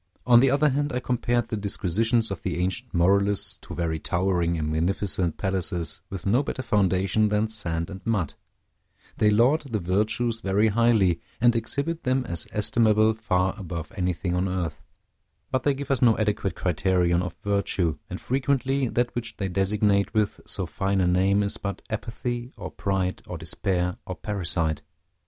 [0.25, 4.57] On the other hand, I compared the disquisitions of the ancient moralists to very towering
[4.57, 8.33] and magnificent palaces with no better foundation than sand and mud:
[9.19, 14.49] they laud the virtues very highly, and exhibit them as estimable far above anything on
[14.49, 14.81] earth;
[15.51, 20.15] but they give us no adequate criterion of virtue, and frequently that which they designate
[20.15, 24.81] with so fine a name is but apathy, or pride, or despair, or parricide.